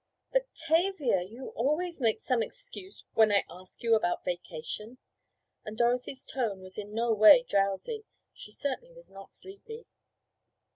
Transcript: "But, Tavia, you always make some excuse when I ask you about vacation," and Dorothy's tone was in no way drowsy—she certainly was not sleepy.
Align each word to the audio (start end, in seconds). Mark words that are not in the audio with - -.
"But, 0.33 0.47
Tavia, 0.55 1.21
you 1.21 1.49
always 1.49 2.01
make 2.01 2.21
some 2.21 2.41
excuse 2.41 3.03
when 3.13 3.31
I 3.31 3.45
ask 3.47 3.83
you 3.83 3.93
about 3.93 4.25
vacation," 4.25 4.97
and 5.63 5.77
Dorothy's 5.77 6.25
tone 6.25 6.59
was 6.59 6.75
in 6.75 6.91
no 6.95 7.13
way 7.13 7.45
drowsy—she 7.47 8.51
certainly 8.51 8.93
was 8.95 9.11
not 9.11 9.31
sleepy. 9.31 9.85